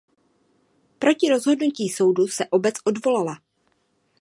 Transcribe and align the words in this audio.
Proti 0.99 1.29
rozhodnutí 1.29 1.89
soudu 1.89 2.27
se 2.27 2.45
obec 2.49 2.75
odvolala. 2.85 3.37